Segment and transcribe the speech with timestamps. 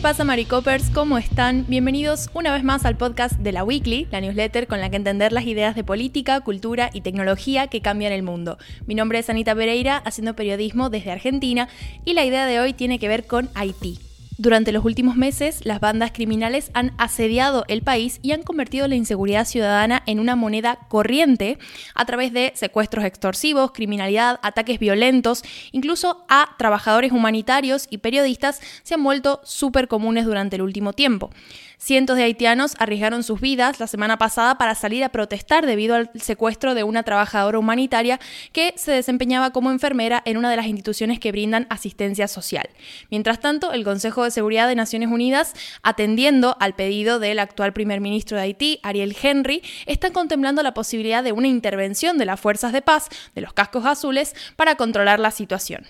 [0.00, 0.88] pasa, Maricopers?
[0.88, 1.66] ¿Cómo están?
[1.68, 5.30] Bienvenidos una vez más al podcast de la Weekly, la newsletter con la que entender
[5.30, 8.56] las ideas de política, cultura y tecnología que cambian el mundo.
[8.86, 11.68] Mi nombre es Anita Pereira, haciendo periodismo desde Argentina,
[12.06, 13.98] y la idea de hoy tiene que ver con Haití.
[14.40, 18.94] Durante los últimos meses, las bandas criminales han asediado el país y han convertido la
[18.94, 21.58] inseguridad ciudadana en una moneda corriente
[21.94, 28.94] a través de secuestros extorsivos, criminalidad, ataques violentos, incluso a trabajadores humanitarios y periodistas se
[28.94, 31.28] han vuelto súper comunes durante el último tiempo.
[31.82, 36.10] Cientos de haitianos arriesgaron sus vidas la semana pasada para salir a protestar debido al
[36.14, 38.20] secuestro de una trabajadora humanitaria
[38.52, 42.68] que se desempeñaba como enfermera en una de las instituciones que brindan asistencia social.
[43.10, 48.02] Mientras tanto, el Consejo de Seguridad de Naciones Unidas, atendiendo al pedido del actual primer
[48.02, 52.74] ministro de Haití, Ariel Henry, está contemplando la posibilidad de una intervención de las fuerzas
[52.74, 55.86] de paz, de los cascos azules, para controlar la situación.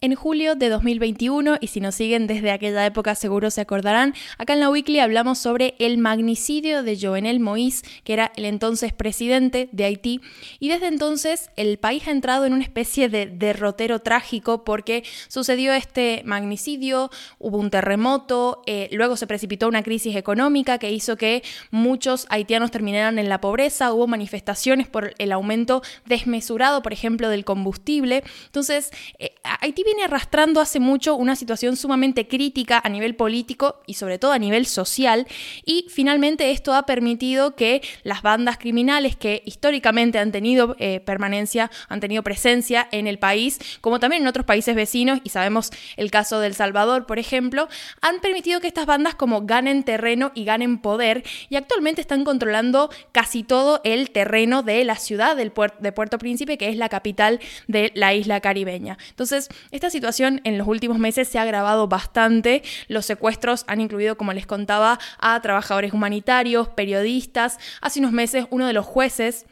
[0.00, 4.52] En julio de 2021, y si nos siguen desde aquella época seguro se acordarán, acá
[4.52, 9.68] en la Weekly hablamos sobre el magnicidio de Jovenel Moïse, que era el entonces presidente
[9.72, 10.20] de Haití,
[10.60, 15.72] y desde entonces el país ha entrado en una especie de derrotero trágico porque sucedió
[15.72, 17.10] este magnicidio,
[17.40, 22.70] hubo un terremoto, eh, luego se precipitó una crisis económica que hizo que muchos haitianos
[22.70, 28.22] terminaran en la pobreza, hubo manifestaciones por el aumento desmesurado, por ejemplo, del combustible.
[28.46, 33.94] Entonces, eh, Haití viene arrastrando hace mucho una situación sumamente crítica a nivel político y
[33.94, 35.26] sobre todo a nivel social
[35.64, 41.70] y finalmente esto ha permitido que las bandas criminales que históricamente han tenido eh, permanencia,
[41.88, 46.10] han tenido presencia en el país, como también en otros países vecinos, y sabemos el
[46.10, 47.66] caso del Salvador, por ejemplo,
[48.02, 52.90] han permitido que estas bandas como ganen terreno y ganen poder y actualmente están controlando
[53.12, 57.90] casi todo el terreno de la ciudad de Puerto Príncipe, que es la capital de
[57.94, 58.98] la isla caribeña.
[59.08, 59.48] Entonces,
[59.78, 62.62] esta situación en los últimos meses se ha agravado bastante.
[62.88, 67.58] Los secuestros han incluido, como les contaba, a trabajadores humanitarios, periodistas.
[67.80, 69.46] Hace unos meses uno de los jueces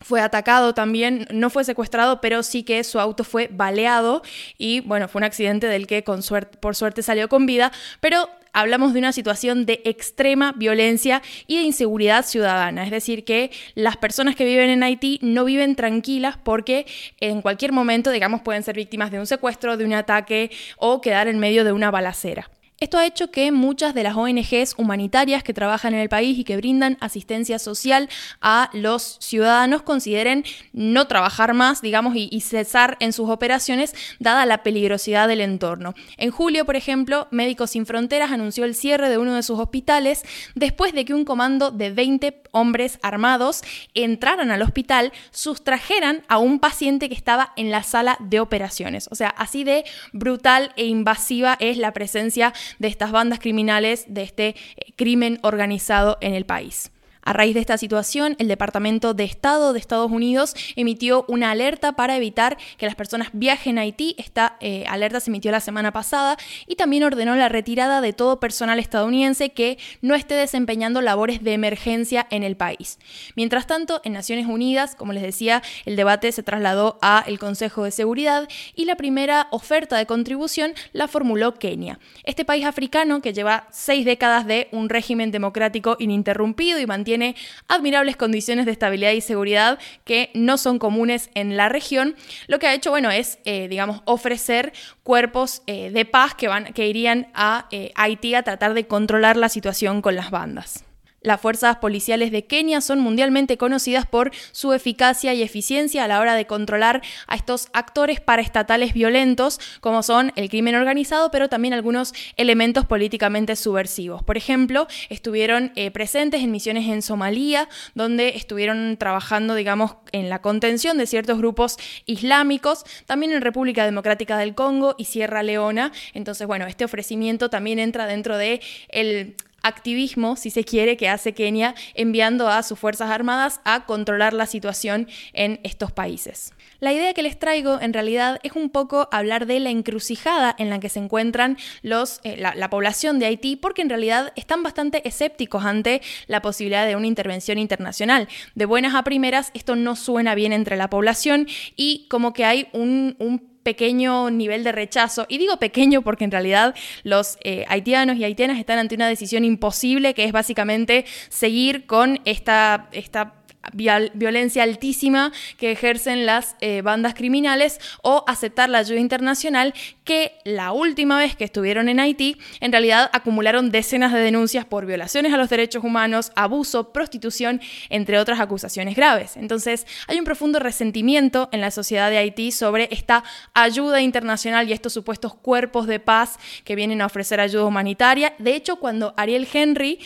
[0.00, 4.22] fue atacado también, no fue secuestrado, pero sí que su auto fue baleado
[4.56, 8.98] y bueno, fue un accidente del que por suerte salió con vida, pero hablamos de
[8.98, 12.84] una situación de extrema violencia y de inseguridad ciudadana.
[12.84, 16.86] Es decir, que las personas que viven en Haití no viven tranquilas porque
[17.20, 21.28] en cualquier momento, digamos, pueden ser víctimas de un secuestro, de un ataque o quedar
[21.28, 22.50] en medio de una balacera.
[22.80, 26.44] Esto ha hecho que muchas de las ONGs humanitarias que trabajan en el país y
[26.44, 28.08] que brindan asistencia social
[28.40, 34.62] a los ciudadanos consideren no trabajar más, digamos, y, cesar en sus operaciones dada la
[34.62, 35.94] peligrosidad del entorno.
[36.18, 40.22] En julio, por ejemplo, Médicos Sin Fronteras anunció el cierre de uno de sus hospitales
[40.54, 43.62] después de que un comando de 20 hombres armados
[43.94, 49.08] entraran al hospital, sustrajeran a un paciente que estaba en la sala de operaciones.
[49.10, 54.22] O sea, así de brutal e invasiva es la presencia de estas bandas criminales, de
[54.22, 56.90] este eh, crimen organizado en el país.
[57.28, 61.92] A raíz de esta situación, el Departamento de Estado de Estados Unidos emitió una alerta
[61.92, 64.14] para evitar que las personas viajen a Haití.
[64.16, 68.40] Esta eh, alerta se emitió la semana pasada y también ordenó la retirada de todo
[68.40, 72.98] personal estadounidense que no esté desempeñando labores de emergencia en el país.
[73.36, 77.84] Mientras tanto, en Naciones Unidas, como les decía, el debate se trasladó a el Consejo
[77.84, 81.98] de Seguridad y la primera oferta de contribución la formuló Kenia.
[82.24, 87.34] Este país africano que lleva seis décadas de un régimen democrático ininterrumpido y mantiene tiene
[87.66, 92.14] admirables condiciones de estabilidad y seguridad que no son comunes en la región,
[92.46, 96.72] lo que ha hecho, bueno, es, eh, digamos, ofrecer cuerpos eh, de paz que, van,
[96.72, 100.84] que irían a eh, Haití a tratar de controlar la situación con las bandas.
[101.20, 106.20] Las fuerzas policiales de Kenia son mundialmente conocidas por su eficacia y eficiencia a la
[106.20, 111.74] hora de controlar a estos actores paraestatales violentos, como son el crimen organizado, pero también
[111.74, 114.22] algunos elementos políticamente subversivos.
[114.22, 120.40] Por ejemplo, estuvieron eh, presentes en misiones en Somalia, donde estuvieron trabajando, digamos, en la
[120.40, 125.90] contención de ciertos grupos islámicos, también en República Democrática del Congo y Sierra Leona.
[126.14, 129.34] Entonces, bueno, este ofrecimiento también entra dentro de el
[129.68, 134.46] activismo, si se quiere, que hace Kenia enviando a sus Fuerzas Armadas a controlar la
[134.46, 136.52] situación en estos países.
[136.80, 140.70] La idea que les traigo en realidad es un poco hablar de la encrucijada en
[140.70, 145.06] la que se encuentran los, eh, la, población de Haití, porque en realidad están bastante
[145.08, 148.28] escépticos ante la posibilidad de una intervención internacional.
[148.54, 152.68] De buenas a primeras, esto no suena bien entre la población y como que hay
[152.72, 155.26] un, un pequeño nivel de rechazo.
[155.28, 159.44] Y digo pequeño porque en realidad los eh, haitianos y haitianas están ante una decisión
[159.44, 163.34] imposible que es básicamente seguir con esta, esta
[163.72, 169.74] violencia altísima que ejercen las eh, bandas criminales o aceptar la ayuda internacional
[170.04, 174.86] que la última vez que estuvieron en Haití en realidad acumularon decenas de denuncias por
[174.86, 177.60] violaciones a los derechos humanos, abuso, prostitución,
[177.90, 179.36] entre otras acusaciones graves.
[179.36, 183.24] Entonces hay un profundo resentimiento en la sociedad de Haití sobre esta
[183.54, 188.34] ayuda internacional y estos supuestos cuerpos de paz que vienen a ofrecer ayuda humanitaria.
[188.38, 189.98] De hecho, cuando Ariel Henry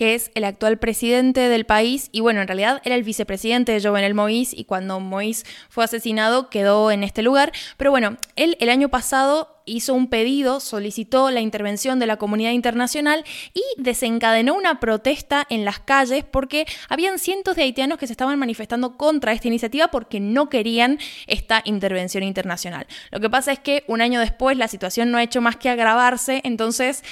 [0.00, 2.08] que es el actual presidente del país.
[2.10, 6.48] Y bueno, en realidad era el vicepresidente de Jovenel Moïse y cuando Moïse fue asesinado
[6.48, 11.40] quedó en este lugar, pero bueno, él el año pasado hizo un pedido, solicitó la
[11.40, 13.24] intervención de la comunidad internacional
[13.54, 18.38] y desencadenó una protesta en las calles porque habían cientos de haitianos que se estaban
[18.38, 22.86] manifestando contra esta iniciativa porque no querían esta intervención internacional.
[23.10, 25.70] Lo que pasa es que un año después la situación no ha hecho más que
[25.70, 27.04] agravarse, entonces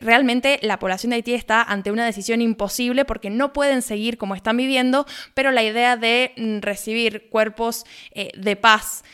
[0.00, 4.34] realmente la población de Haití está ante una decisión imposible porque no pueden seguir como
[4.34, 9.04] están viviendo, pero la idea de mm, recibir cuerpos eh, de paz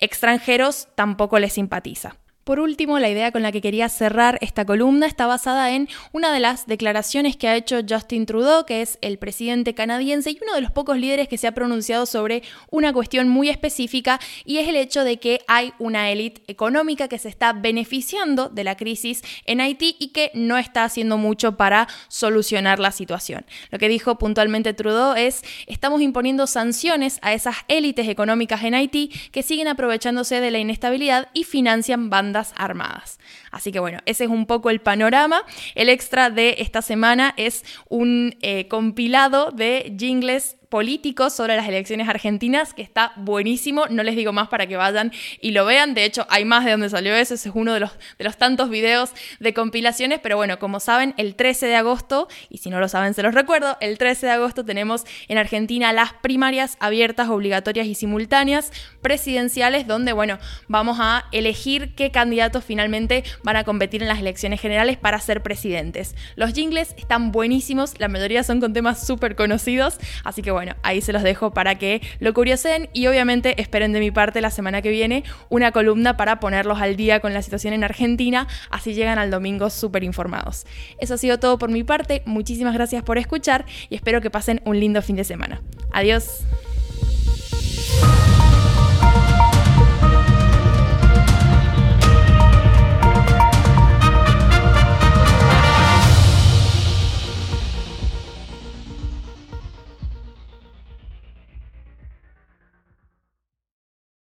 [0.00, 2.16] extranjeros tampoco les simpatiza.
[2.44, 6.32] Por último, la idea con la que quería cerrar esta columna está basada en una
[6.32, 10.54] de las declaraciones que ha hecho Justin Trudeau, que es el presidente canadiense y uno
[10.54, 14.68] de los pocos líderes que se ha pronunciado sobre una cuestión muy específica y es
[14.68, 19.22] el hecho de que hay una élite económica que se está beneficiando de la crisis
[19.44, 23.44] en Haití y que no está haciendo mucho para solucionar la situación.
[23.70, 29.12] Lo que dijo puntualmente Trudeau es, estamos imponiendo sanciones a esas élites económicas en Haití
[29.30, 32.08] que siguen aprovechándose de la inestabilidad y financian
[32.56, 33.18] armadas.
[33.50, 35.42] Así que bueno, ese es un poco el panorama.
[35.74, 42.08] El extra de esta semana es un eh, compilado de jingles políticos sobre las elecciones
[42.08, 43.86] argentinas, que está buenísimo.
[43.90, 45.94] No les digo más para que vayan y lo vean.
[45.94, 47.34] De hecho, hay más de donde salió eso.
[47.34, 50.20] Ese es uno de los, de los tantos videos de compilaciones.
[50.20, 53.34] Pero bueno, como saben, el 13 de agosto, y si no lo saben, se los
[53.34, 58.72] recuerdo, el 13 de agosto tenemos en Argentina las primarias abiertas, obligatorias y simultáneas
[59.02, 60.38] presidenciales, donde, bueno,
[60.68, 65.42] vamos a elegir qué candidatos finalmente van a competir en las elecciones generales para ser
[65.42, 66.14] presidentes.
[66.36, 70.76] Los jingles están buenísimos, la mayoría son con temas súper conocidos, así que bueno, bueno,
[70.82, 74.50] ahí se los dejo para que lo curiosen y obviamente esperen de mi parte la
[74.50, 78.92] semana que viene una columna para ponerlos al día con la situación en Argentina, así
[78.92, 80.66] llegan al domingo súper informados.
[80.98, 84.60] Eso ha sido todo por mi parte, muchísimas gracias por escuchar y espero que pasen
[84.66, 85.62] un lindo fin de semana.
[85.92, 86.44] Adiós.